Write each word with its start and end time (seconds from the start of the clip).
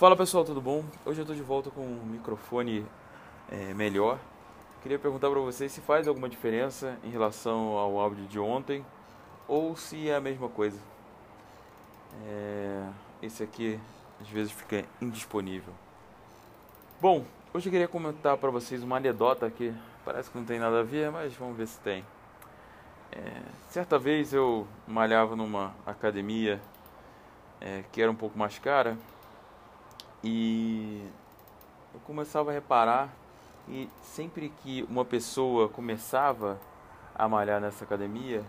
Fala 0.00 0.16
pessoal, 0.16 0.46
tudo 0.46 0.62
bom? 0.62 0.82
Hoje 1.04 1.20
eu 1.20 1.24
estou 1.24 1.36
de 1.36 1.42
volta 1.42 1.70
com 1.70 1.82
um 1.82 2.06
microfone 2.06 2.86
é, 3.50 3.74
melhor. 3.74 4.18
Queria 4.80 4.98
perguntar 4.98 5.28
para 5.28 5.40
vocês 5.40 5.70
se 5.70 5.82
faz 5.82 6.08
alguma 6.08 6.26
diferença 6.26 6.98
em 7.04 7.10
relação 7.10 7.76
ao 7.76 8.00
áudio 8.00 8.24
de 8.24 8.38
ontem 8.38 8.82
ou 9.46 9.76
se 9.76 10.08
é 10.08 10.14
a 10.16 10.20
mesma 10.20 10.48
coisa. 10.48 10.80
É, 12.24 12.88
esse 13.22 13.42
aqui 13.42 13.78
às 14.18 14.28
vezes 14.30 14.50
fica 14.50 14.86
indisponível. 15.02 15.74
Bom, 16.98 17.26
hoje 17.52 17.68
eu 17.68 17.70
queria 17.70 17.86
comentar 17.86 18.38
para 18.38 18.48
vocês 18.48 18.82
uma 18.82 18.96
anedota 18.96 19.50
que 19.50 19.70
parece 20.02 20.30
que 20.30 20.38
não 20.38 20.46
tem 20.46 20.58
nada 20.58 20.80
a 20.80 20.82
ver, 20.82 21.10
mas 21.10 21.34
vamos 21.34 21.58
ver 21.58 21.66
se 21.66 21.78
tem. 21.80 22.06
É, 23.12 23.42
certa 23.68 23.98
vez 23.98 24.32
eu 24.32 24.66
malhava 24.88 25.36
numa 25.36 25.74
academia 25.84 26.58
é, 27.60 27.84
que 27.92 28.00
era 28.00 28.10
um 28.10 28.16
pouco 28.16 28.38
mais 28.38 28.58
cara 28.58 28.96
e 30.22 31.06
eu 31.94 32.00
começava 32.00 32.50
a 32.50 32.54
reparar 32.54 33.08
e 33.68 33.88
sempre 34.02 34.52
que 34.62 34.82
uma 34.88 35.04
pessoa 35.04 35.68
começava 35.68 36.58
a 37.14 37.28
malhar 37.28 37.60
nessa 37.60 37.84
academia, 37.84 38.44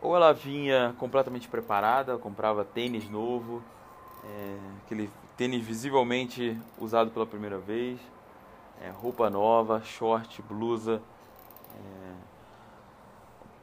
ou 0.00 0.14
ela 0.14 0.32
vinha 0.32 0.94
completamente 0.98 1.48
preparada, 1.48 2.16
comprava 2.18 2.64
tênis 2.64 3.08
novo, 3.08 3.62
é, 4.24 4.58
aquele 4.84 5.10
tênis 5.36 5.64
visivelmente 5.64 6.56
usado 6.78 7.10
pela 7.10 7.26
primeira 7.26 7.58
vez, 7.58 7.98
é, 8.80 8.90
roupa 8.90 9.28
nova, 9.28 9.82
short, 9.82 10.40
blusa, 10.42 11.02
é, 11.74 12.12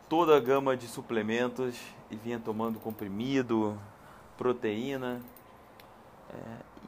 toda 0.09 0.35
a 0.35 0.39
gama 0.39 0.75
de 0.75 0.87
suplementos 0.87 1.79
e 2.11 2.15
vinha 2.15 2.39
tomando 2.39 2.79
comprimido, 2.79 3.77
proteína. 4.37 5.21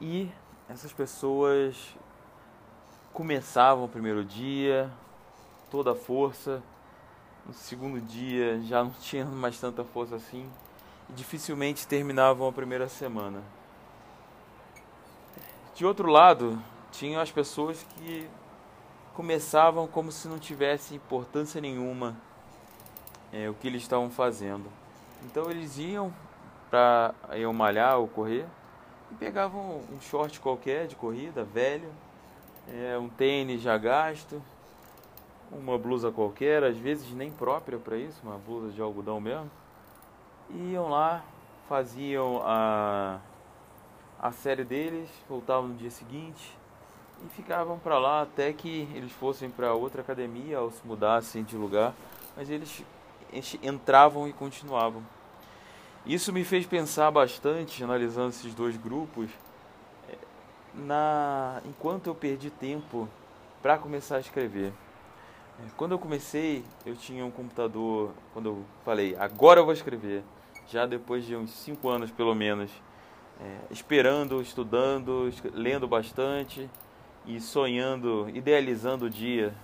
E 0.00 0.30
essas 0.68 0.92
pessoas 0.92 1.96
começavam 3.12 3.84
o 3.84 3.88
primeiro 3.88 4.24
dia, 4.24 4.90
toda 5.70 5.92
a 5.92 5.94
força, 5.94 6.62
no 7.44 7.52
segundo 7.52 8.00
dia 8.00 8.60
já 8.62 8.84
não 8.84 8.90
tinha 9.00 9.24
mais 9.24 9.58
tanta 9.58 9.82
força 9.82 10.14
assim 10.14 10.48
e 11.08 11.12
dificilmente 11.12 11.86
terminavam 11.86 12.46
a 12.46 12.52
primeira 12.52 12.88
semana. 12.88 13.42
De 15.74 15.84
outro 15.84 16.08
lado, 16.10 16.62
tinham 16.92 17.20
as 17.20 17.30
pessoas 17.30 17.84
que 17.96 18.28
começavam 19.14 19.88
como 19.88 20.12
se 20.12 20.28
não 20.28 20.38
tivesse 20.38 20.94
importância 20.94 21.60
nenhuma 21.60 22.16
é, 23.32 23.48
o 23.48 23.54
que 23.54 23.66
eles 23.66 23.82
estavam 23.82 24.10
fazendo. 24.10 24.70
Então 25.24 25.50
eles 25.50 25.76
iam 25.78 26.14
para 26.70 27.14
iam 27.36 27.52
malhar 27.52 27.98
ou 27.98 28.06
correr 28.06 28.46
e 29.10 29.14
pegavam 29.14 29.80
um 29.92 30.00
short 30.00 30.38
qualquer 30.40 30.86
de 30.86 30.96
corrida, 30.96 31.44
velho, 31.44 31.90
é, 32.68 32.98
um 32.98 33.08
tênis 33.08 33.62
já 33.62 33.76
gasto, 33.78 34.42
uma 35.50 35.78
blusa 35.78 36.10
qualquer, 36.10 36.62
às 36.62 36.76
vezes 36.76 37.10
nem 37.12 37.30
própria 37.30 37.78
para 37.78 37.96
isso, 37.96 38.20
uma 38.22 38.38
blusa 38.38 38.72
de 38.72 38.80
algodão 38.80 39.20
mesmo. 39.20 39.50
E 40.50 40.72
iam 40.72 40.88
lá, 40.88 41.24
faziam 41.68 42.42
a, 42.44 43.18
a 44.20 44.32
série 44.32 44.64
deles, 44.64 45.08
voltavam 45.28 45.68
no 45.68 45.74
dia 45.74 45.90
seguinte 45.90 46.56
e 47.24 47.28
ficavam 47.30 47.78
para 47.78 47.98
lá 47.98 48.22
até 48.22 48.52
que 48.52 48.88
eles 48.94 49.12
fossem 49.12 49.50
para 49.50 49.74
outra 49.74 50.02
academia 50.02 50.60
ou 50.60 50.70
se 50.70 50.86
mudassem 50.86 51.42
de 51.42 51.56
lugar, 51.56 51.94
mas 52.36 52.48
eles 52.50 52.84
entravam 53.62 54.28
e 54.28 54.32
continuavam. 54.32 55.02
Isso 56.08 56.32
me 56.32 56.42
fez 56.42 56.64
pensar 56.64 57.10
bastante, 57.10 57.84
analisando 57.84 58.30
esses 58.30 58.54
dois 58.54 58.78
grupos, 58.78 59.28
eh, 60.08 60.16
na 60.74 61.60
enquanto 61.66 62.06
eu 62.06 62.14
perdi 62.14 62.48
tempo 62.48 63.06
para 63.60 63.76
começar 63.76 64.16
a 64.16 64.20
escrever. 64.20 64.72
Eh, 65.60 65.68
quando 65.76 65.92
eu 65.92 65.98
comecei, 65.98 66.64
eu 66.86 66.96
tinha 66.96 67.26
um 67.26 67.30
computador, 67.30 68.14
quando 68.32 68.46
eu 68.46 68.64
falei, 68.86 69.14
agora 69.18 69.60
eu 69.60 69.66
vou 69.66 69.74
escrever, 69.74 70.22
já 70.66 70.86
depois 70.86 71.26
de 71.26 71.36
uns 71.36 71.50
cinco 71.50 71.90
anos 71.90 72.10
pelo 72.10 72.34
menos, 72.34 72.70
é, 73.38 73.58
esperando, 73.70 74.40
estudando, 74.40 75.30
lendo 75.52 75.86
bastante 75.86 76.70
e 77.26 77.38
sonhando, 77.38 78.30
idealizando 78.32 79.04
o 79.04 79.10
dia 79.10 79.54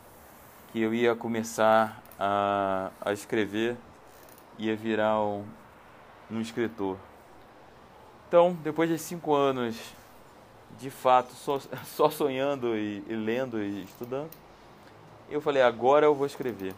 que 0.71 0.83
eu 0.83 0.93
ia 0.93 1.17
começar 1.17 2.03
a, 2.21 2.91
a 3.01 3.15
escrever, 3.15 3.79
ia 4.59 4.77
virar 4.77 5.19
um, 5.23 5.45
um 6.31 6.41
escritor. 6.41 6.97
Então, 8.29 8.57
depois 8.63 8.89
de 8.89 8.99
cinco 8.99 9.35
anos, 9.35 9.77
de 10.79 10.91
fato, 10.91 11.33
só, 11.35 11.61
só 11.85 12.11
sonhando 12.11 12.77
e, 12.77 13.03
e 13.07 13.15
lendo 13.15 13.63
e 13.63 13.85
estudando, 13.85 14.31
eu 15.31 15.41
falei, 15.41 15.63
agora 15.63 16.07
eu 16.07 16.15
vou 16.15 16.27
escrever. 16.27 16.75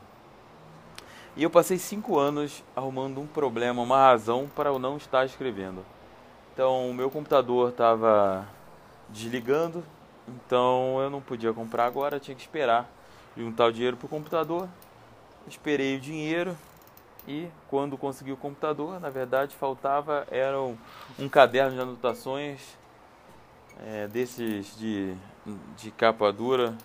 E 1.37 1.43
eu 1.43 1.51
passei 1.51 1.79
cinco 1.79 2.19
anos 2.19 2.65
arrumando 2.75 3.21
um 3.21 3.27
problema, 3.27 3.83
uma 3.83 3.99
razão 3.99 4.49
para 4.55 4.71
eu 4.71 4.79
não 4.79 4.97
estar 4.97 5.25
escrevendo. 5.27 5.85
Então, 6.53 6.89
o 6.89 6.95
meu 6.95 7.11
computador 7.11 7.71
estava 7.71 8.47
desligando, 9.09 9.85
então 10.27 10.99
eu 11.01 11.11
não 11.11 11.21
podia 11.21 11.53
comprar 11.53 11.85
agora, 11.85 12.19
tinha 12.19 12.35
que 12.35 12.41
esperar 12.41 12.91
juntar 13.37 13.67
o 13.67 13.73
dinheiro 13.73 13.97
para 13.97 14.07
o 14.07 14.09
computador. 14.09 14.69
Esperei 15.47 15.97
o 15.97 16.01
dinheiro, 16.01 16.57
e 17.27 17.49
quando 17.69 17.99
consegui 17.99 18.33
o 18.33 18.37
computador, 18.37 19.01
na 19.01 19.11
verdade 19.11 19.55
faltava 19.55 20.27
era 20.31 20.61
um, 20.61 20.77
um 21.19 21.29
caderno 21.29 21.75
de 21.75 21.81
anotações 21.81 22.61
é, 23.85 24.07
desses 24.07 24.77
de, 24.77 25.15
de 25.77 25.91
capa 25.91 26.33
dura, 26.33 26.77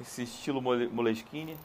esse 0.00 0.22
estilo 0.24 0.60
Moleskine. 0.60 1.56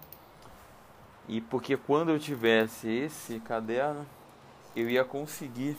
E 1.28 1.42
porque 1.42 1.76
quando 1.76 2.09
eu 2.09 2.20
tivesse 2.20 2.88
esse 2.88 3.40
caderno, 3.40 4.06
eu 4.76 4.90
ia 4.90 5.03
conseguir 5.03 5.76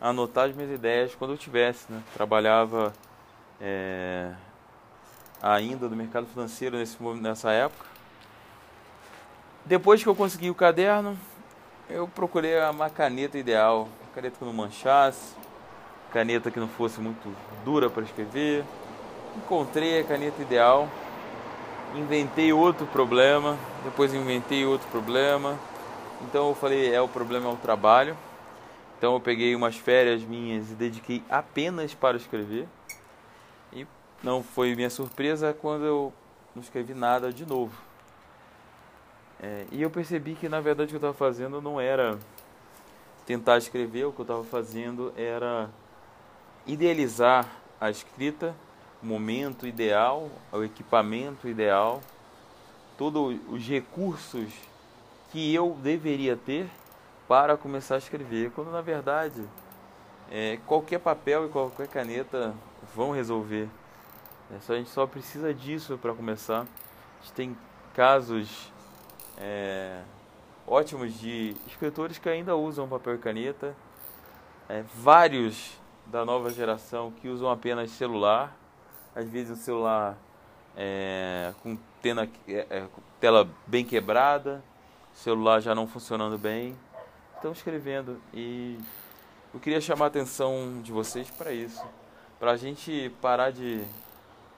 anotar 0.00 0.48
as 0.48 0.56
minhas 0.56 0.70
ideias 0.70 1.14
quando 1.14 1.32
eu 1.32 1.38
tivesse, 1.38 1.92
né? 1.92 2.02
Trabalhava 2.14 2.92
é, 3.60 4.32
ainda 5.40 5.88
no 5.88 5.94
mercado 5.94 6.26
financeiro 6.26 6.76
nesse, 6.78 7.00
nessa 7.20 7.52
época 7.52 7.91
depois 9.64 10.02
que 10.02 10.08
eu 10.08 10.14
consegui 10.14 10.50
o 10.50 10.54
caderno, 10.54 11.16
eu 11.88 12.08
procurei 12.08 12.58
uma 12.70 12.90
caneta 12.90 13.38
ideal, 13.38 13.88
uma 14.00 14.14
caneta 14.14 14.36
que 14.38 14.44
não 14.44 14.52
manchasse, 14.52 15.34
caneta 16.12 16.50
que 16.50 16.58
não 16.58 16.68
fosse 16.68 17.00
muito 17.00 17.34
dura 17.64 17.88
para 17.88 18.02
escrever. 18.02 18.64
Encontrei 19.36 20.00
a 20.00 20.04
caneta 20.04 20.42
ideal, 20.42 20.88
inventei 21.94 22.52
outro 22.52 22.86
problema, 22.86 23.56
depois 23.84 24.12
inventei 24.12 24.66
outro 24.66 24.88
problema. 24.88 25.58
Então 26.22 26.48
eu 26.48 26.54
falei, 26.54 26.94
é 26.94 27.00
o 27.00 27.08
problema 27.08 27.48
é 27.48 27.52
o 27.52 27.56
trabalho. 27.56 28.16
Então 28.98 29.14
eu 29.14 29.20
peguei 29.20 29.54
umas 29.54 29.76
férias 29.76 30.22
minhas 30.22 30.70
e 30.70 30.74
dediquei 30.74 31.22
apenas 31.28 31.94
para 31.94 32.16
escrever. 32.16 32.68
E 33.72 33.86
não 34.22 34.42
foi 34.42 34.74
minha 34.74 34.90
surpresa 34.90 35.52
quando 35.52 35.84
eu 35.84 36.12
não 36.54 36.62
escrevi 36.62 36.94
nada 36.94 37.32
de 37.32 37.44
novo. 37.44 37.91
É, 39.42 39.66
e 39.72 39.82
eu 39.82 39.90
percebi 39.90 40.34
que 40.34 40.48
na 40.48 40.60
verdade 40.60 40.86
o 40.86 40.88
que 40.90 40.94
eu 40.94 41.10
estava 41.10 41.14
fazendo 41.14 41.60
não 41.60 41.80
era 41.80 42.16
tentar 43.26 43.58
escrever, 43.58 44.04
o 44.04 44.12
que 44.12 44.20
eu 44.20 44.24
estava 44.24 44.44
fazendo 44.44 45.12
era 45.16 45.68
idealizar 46.64 47.48
a 47.80 47.90
escrita, 47.90 48.54
o 49.02 49.06
momento 49.06 49.66
ideal, 49.66 50.30
o 50.52 50.62
equipamento 50.62 51.48
ideal, 51.48 52.00
todos 52.96 53.36
os 53.48 53.66
recursos 53.66 54.52
que 55.32 55.52
eu 55.52 55.76
deveria 55.82 56.36
ter 56.36 56.68
para 57.26 57.56
começar 57.56 57.96
a 57.96 57.98
escrever, 57.98 58.52
quando 58.52 58.70
na 58.70 58.80
verdade 58.80 59.42
é, 60.30 60.58
qualquer 60.66 61.00
papel 61.00 61.46
e 61.46 61.48
qualquer 61.48 61.88
caneta 61.88 62.54
vão 62.94 63.10
resolver. 63.10 63.68
É, 64.54 64.60
só, 64.60 64.72
a 64.72 64.76
gente 64.76 64.90
só 64.90 65.06
precisa 65.06 65.52
disso 65.52 65.98
para 65.98 66.14
começar. 66.14 66.60
A 66.60 67.22
gente 67.22 67.32
tem 67.34 67.56
casos 67.94 68.71
é, 69.38 70.02
ótimos 70.66 71.18
de 71.18 71.56
escritores 71.66 72.18
que 72.18 72.28
ainda 72.28 72.56
usam 72.56 72.88
papel 72.88 73.14
e 73.14 73.18
caneta, 73.18 73.74
é, 74.68 74.82
vários 74.94 75.78
da 76.06 76.24
nova 76.24 76.50
geração 76.50 77.10
que 77.10 77.28
usam 77.28 77.50
apenas 77.50 77.90
celular, 77.90 78.56
às 79.14 79.28
vezes 79.28 79.58
o 79.58 79.62
celular 79.62 80.16
é, 80.76 81.52
com 81.62 81.76
tena, 82.00 82.28
é, 82.48 82.66
é, 82.70 82.86
tela 83.20 83.48
bem 83.66 83.84
quebrada, 83.84 84.62
celular 85.12 85.60
já 85.60 85.74
não 85.74 85.86
funcionando 85.86 86.38
bem, 86.38 86.76
estão 87.34 87.52
escrevendo 87.52 88.20
e 88.32 88.78
eu 89.52 89.60
queria 89.60 89.80
chamar 89.80 90.06
a 90.06 90.08
atenção 90.08 90.80
de 90.82 90.90
vocês 90.92 91.30
para 91.30 91.52
isso, 91.52 91.84
para 92.40 92.52
a 92.52 92.56
gente 92.56 93.12
parar 93.20 93.50
de, 93.50 93.84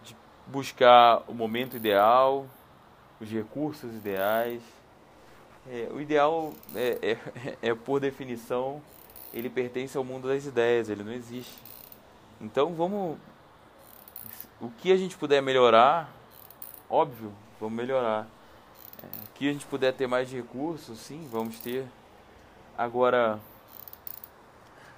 de 0.03 0.17
buscar 0.47 1.23
o 1.27 1.35
momento 1.35 1.77
ideal, 1.77 2.47
os 3.25 3.31
recursos 3.31 3.93
ideais. 3.95 4.63
É, 5.67 5.89
o 5.91 6.01
ideal 6.01 6.53
é, 6.75 6.99
é, 7.03 7.57
é, 7.71 7.75
por 7.75 7.99
definição, 7.99 8.81
ele 9.33 9.51
pertence 9.51 9.97
ao 9.97 10.05
mundo 10.05 10.29
das 10.29 10.45
ideias, 10.45 10.89
ele 10.89 11.03
não 11.03 11.13
existe. 11.13 11.59
Então 12.41 12.75
vamos. 12.75 13.19
O 14.61 14.71
que 14.71 14.93
a 14.93 14.97
gente 14.97 15.17
puder 15.17 15.43
melhorar, 15.43 16.13
óbvio, 16.89 17.33
vamos 17.61 17.77
melhorar. 17.77 18.29
É, 19.03 19.07
o 19.07 19.33
que 19.35 19.49
a 19.49 19.53
gente 19.53 19.67
puder 19.67 19.93
ter 19.93 20.07
mais 20.07 20.31
recursos, 20.31 20.99
sim, 20.99 21.27
vamos 21.31 21.59
ter. 21.59 21.87
Agora, 22.77 23.41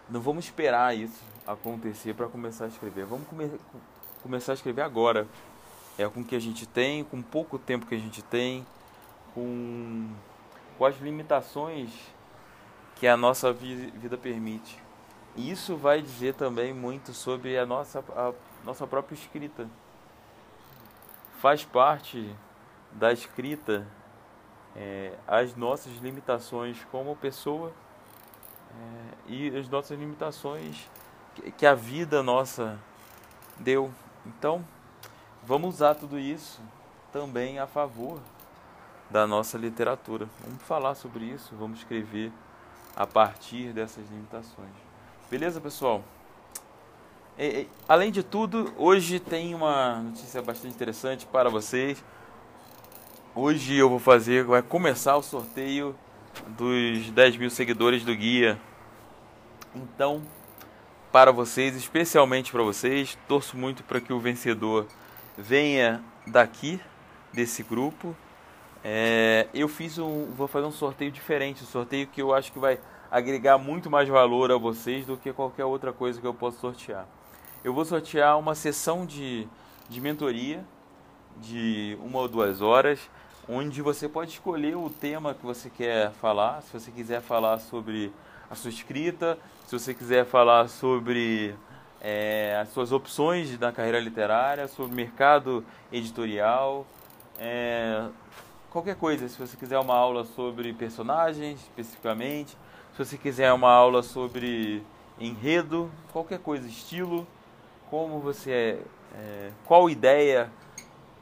não 0.08 0.20
vamos 0.20 0.44
esperar 0.44 0.96
isso 0.96 1.22
acontecer 1.46 2.14
para 2.14 2.26
começar 2.26 2.64
a 2.64 2.68
escrever. 2.68 3.04
Vamos 3.04 3.26
come 3.28 3.50
começar 4.22 4.52
a 4.52 4.54
escrever 4.54 4.82
agora. 4.82 5.26
É 5.98 6.08
com 6.08 6.20
o 6.20 6.24
que 6.24 6.36
a 6.36 6.40
gente 6.40 6.66
tem, 6.66 7.04
com 7.04 7.22
pouco 7.22 7.58
tempo 7.58 7.86
que 7.86 7.94
a 7.94 7.98
gente 7.98 8.22
tem, 8.22 8.66
com, 9.34 10.08
com 10.76 10.84
as 10.84 10.98
limitações 11.00 11.90
que 12.96 13.06
a 13.06 13.16
nossa 13.16 13.52
vida 13.52 14.16
permite. 14.16 14.78
E 15.34 15.50
isso 15.50 15.76
vai 15.76 16.00
dizer 16.00 16.34
também 16.34 16.72
muito 16.72 17.12
sobre 17.12 17.58
a 17.58 17.66
nossa, 17.66 18.02
a 18.14 18.32
nossa 18.64 18.86
própria 18.86 19.14
escrita. 19.14 19.68
Faz 21.38 21.64
parte 21.64 22.34
da 22.92 23.12
escrita 23.12 23.86
é, 24.74 25.12
as 25.26 25.54
nossas 25.54 25.92
limitações 25.96 26.78
como 26.90 27.16
pessoa 27.16 27.72
é, 28.70 29.32
e 29.32 29.56
as 29.56 29.68
nossas 29.68 29.98
limitações 29.98 30.88
que, 31.34 31.50
que 31.52 31.66
a 31.66 31.74
vida 31.74 32.22
nossa 32.22 32.78
deu. 33.58 33.90
Então, 34.24 34.64
vamos 35.46 35.76
usar 35.76 35.94
tudo 35.94 36.18
isso 36.18 36.60
também 37.12 37.58
a 37.58 37.66
favor 37.66 38.18
da 39.08 39.26
nossa 39.26 39.56
literatura. 39.56 40.28
Vamos 40.44 40.62
falar 40.64 40.96
sobre 40.96 41.24
isso, 41.24 41.54
vamos 41.56 41.78
escrever 41.78 42.32
a 42.96 43.06
partir 43.06 43.72
dessas 43.72 44.08
limitações. 44.10 44.74
Beleza, 45.30 45.60
pessoal? 45.60 46.02
E, 47.38 47.44
e, 47.44 47.68
além 47.88 48.10
de 48.10 48.22
tudo, 48.22 48.74
hoje 48.76 49.20
tem 49.20 49.54
uma 49.54 50.00
notícia 50.00 50.42
bastante 50.42 50.74
interessante 50.74 51.24
para 51.26 51.48
vocês. 51.48 52.02
Hoje 53.34 53.76
eu 53.76 53.88
vou 53.88 54.00
fazer, 54.00 54.44
vai 54.44 54.62
começar 54.62 55.16
o 55.16 55.22
sorteio 55.22 55.94
dos 56.48 57.10
10 57.10 57.36
mil 57.36 57.50
seguidores 57.50 58.02
do 58.02 58.14
guia. 58.16 58.58
Então, 59.74 60.22
para 61.12 61.30
vocês, 61.30 61.76
especialmente 61.76 62.50
para 62.50 62.62
vocês, 62.62 63.16
torço 63.28 63.56
muito 63.56 63.84
para 63.84 64.00
que 64.00 64.12
o 64.12 64.18
vencedor 64.18 64.86
venha 65.36 66.02
daqui 66.26 66.80
desse 67.32 67.62
grupo 67.62 68.16
é, 68.88 69.48
eu 69.52 69.66
fiz 69.66 69.98
um, 69.98 70.26
vou 70.26 70.46
fazer 70.46 70.64
um 70.64 70.70
sorteio 70.70 71.10
diferente, 71.10 71.64
um 71.64 71.66
sorteio 71.66 72.06
que 72.06 72.22
eu 72.22 72.32
acho 72.32 72.52
que 72.52 72.58
vai 72.60 72.78
agregar 73.10 73.58
muito 73.58 73.90
mais 73.90 74.08
valor 74.08 74.52
a 74.52 74.56
vocês 74.56 75.04
do 75.04 75.16
que 75.16 75.32
qualquer 75.32 75.64
outra 75.64 75.92
coisa 75.92 76.20
que 76.20 76.26
eu 76.26 76.32
possa 76.32 76.60
sortear. 76.60 77.04
Eu 77.64 77.74
vou 77.74 77.84
sortear 77.84 78.38
uma 78.38 78.54
sessão 78.54 79.04
de, 79.04 79.48
de 79.88 80.00
mentoria 80.00 80.64
de 81.38 81.98
uma 82.00 82.20
ou 82.20 82.28
duas 82.28 82.62
horas, 82.62 83.10
onde 83.48 83.82
você 83.82 84.08
pode 84.08 84.30
escolher 84.30 84.76
o 84.76 84.88
tema 84.88 85.34
que 85.34 85.44
você 85.44 85.68
quer 85.68 86.12
falar. 86.12 86.62
Se 86.62 86.72
você 86.72 86.92
quiser 86.92 87.20
falar 87.20 87.58
sobre 87.58 88.12
a 88.48 88.54
sua 88.54 88.70
escrita, 88.70 89.36
se 89.66 89.76
você 89.76 89.94
quiser 89.94 90.24
falar 90.24 90.68
sobre 90.68 91.56
é, 92.08 92.56
as 92.62 92.68
suas 92.68 92.92
opções 92.92 93.58
na 93.58 93.72
carreira 93.72 93.98
literária, 93.98 94.68
sobre 94.68 94.94
mercado 94.94 95.64
editorial, 95.90 96.86
é, 97.36 98.06
qualquer 98.70 98.94
coisa. 98.94 99.28
Se 99.28 99.36
você 99.36 99.56
quiser 99.56 99.76
uma 99.80 99.96
aula 99.96 100.24
sobre 100.24 100.72
personagens 100.72 101.60
especificamente, 101.62 102.56
se 102.92 103.04
você 103.04 103.18
quiser 103.18 103.52
uma 103.52 103.72
aula 103.72 104.04
sobre 104.04 104.84
enredo, 105.18 105.90
qualquer 106.12 106.38
coisa, 106.38 106.68
estilo, 106.68 107.26
como 107.90 108.20
você 108.20 108.52
é, 108.52 108.78
é 109.18 109.50
qual 109.64 109.90
ideia 109.90 110.48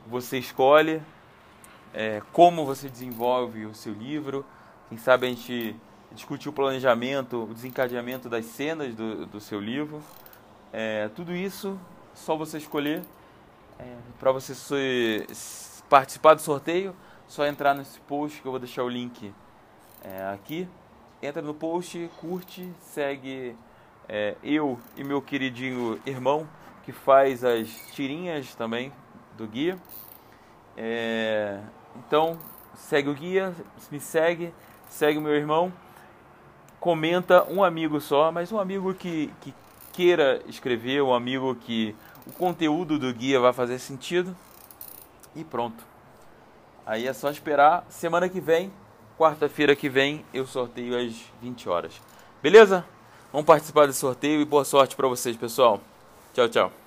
você 0.06 0.36
escolhe, 0.36 1.00
é, 1.94 2.20
como 2.30 2.66
você 2.66 2.90
desenvolve 2.90 3.64
o 3.64 3.74
seu 3.74 3.94
livro. 3.94 4.44
Quem 4.90 4.98
sabe 4.98 5.28
a 5.28 5.30
gente 5.30 5.74
discutir 6.12 6.50
o 6.50 6.52
planejamento, 6.52 7.44
o 7.44 7.54
desencadeamento 7.54 8.28
das 8.28 8.44
cenas 8.44 8.94
do, 8.94 9.24
do 9.24 9.40
seu 9.40 9.58
livro. 9.58 10.02
É, 10.76 11.08
tudo 11.14 11.32
isso 11.32 11.78
só 12.12 12.36
você 12.36 12.58
escolher 12.58 13.00
é, 13.78 13.94
para 14.18 14.32
você 14.32 15.24
participar 15.88 16.34
do 16.34 16.40
sorteio 16.40 16.96
só 17.28 17.46
entrar 17.46 17.74
nesse 17.74 18.00
post 18.00 18.42
que 18.42 18.48
eu 18.48 18.50
vou 18.50 18.58
deixar 18.58 18.82
o 18.82 18.88
link 18.88 19.32
é, 20.02 20.32
aqui. 20.32 20.68
Entra 21.22 21.40
no 21.40 21.54
post, 21.54 22.10
curte, 22.20 22.68
segue 22.80 23.54
é, 24.08 24.34
eu 24.42 24.76
e 24.96 25.04
meu 25.04 25.22
queridinho 25.22 26.00
irmão 26.04 26.44
que 26.82 26.90
faz 26.90 27.44
as 27.44 27.68
tirinhas 27.92 28.52
também 28.56 28.92
do 29.36 29.46
guia. 29.46 29.78
É, 30.76 31.60
então 31.94 32.36
segue 32.74 33.08
o 33.08 33.14
guia, 33.14 33.54
me 33.92 34.00
segue, 34.00 34.52
segue 34.88 35.18
o 35.18 35.22
meu 35.22 35.36
irmão, 35.36 35.72
comenta 36.80 37.44
um 37.44 37.62
amigo 37.62 38.00
só, 38.00 38.32
mas 38.32 38.50
um 38.50 38.58
amigo 38.58 38.92
que, 38.92 39.32
que 39.40 39.54
queira 39.94 40.42
escrever, 40.48 41.02
um 41.02 41.14
amigo 41.14 41.54
que 41.54 41.94
o 42.26 42.32
conteúdo 42.32 42.98
do 42.98 43.12
guia 43.14 43.38
vai 43.38 43.52
fazer 43.52 43.78
sentido 43.78 44.36
e 45.34 45.44
pronto. 45.44 45.82
Aí 46.84 47.06
é 47.06 47.12
só 47.12 47.30
esperar. 47.30 47.86
Semana 47.88 48.28
que 48.28 48.40
vem, 48.40 48.72
quarta-feira 49.16 49.74
que 49.74 49.88
vem, 49.88 50.24
eu 50.34 50.46
sorteio 50.46 50.98
às 50.98 51.14
20 51.40 51.68
horas. 51.68 52.00
Beleza? 52.42 52.84
Vamos 53.32 53.46
participar 53.46 53.86
desse 53.86 54.00
sorteio 54.00 54.40
e 54.40 54.44
boa 54.44 54.64
sorte 54.64 54.94
para 54.94 55.08
vocês, 55.08 55.36
pessoal. 55.36 55.80
Tchau, 56.34 56.48
tchau. 56.48 56.83